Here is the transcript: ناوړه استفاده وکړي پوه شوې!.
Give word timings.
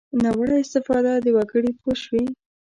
ناوړه 0.23 0.55
استفاده 0.63 1.13
وکړي 1.37 1.71
پوه 1.79 1.95
شوې!. 2.03 2.23